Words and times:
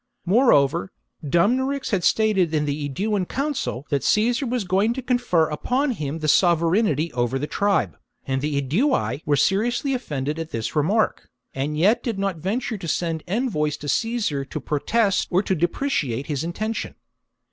Moreover, 0.25 0.91
Dumnorix 1.23 1.91
had 1.91 2.03
stated 2.03 2.55
in 2.55 2.65
the 2.65 2.85
Aeduan 2.89 3.27
council 3.27 3.85
that 3.91 4.03
Caesar 4.03 4.47
was 4.47 4.63
going 4.63 4.93
to 4.93 5.01
confer 5.03 5.45
upon 5.47 5.91
him 5.91 6.17
the 6.17 6.27
sovereignty 6.27 7.13
over 7.13 7.37
the 7.37 7.45
tribe; 7.45 7.95
and 8.25 8.41
the 8.41 8.57
Aedui 8.59 9.21
were 9.27 9.35
seriously 9.35 9.93
offended 9.93 10.39
at 10.39 10.49
this 10.49 10.75
remark, 10.75 11.29
and 11.53 11.77
yet 11.77 12.01
did 12.01 12.17
not 12.17 12.37
venture 12.37 12.79
to 12.79 12.87
send 12.87 13.21
envoys 13.27 13.77
to 13.77 13.87
Caesar 13.87 14.43
to 14.43 14.59
pro 14.59 14.79
test 14.79 15.27
or 15.29 15.43
to 15.43 15.53
deprecate 15.53 16.25
his 16.25 16.43
intention. 16.43 16.95